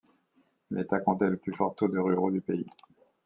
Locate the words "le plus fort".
1.29-1.75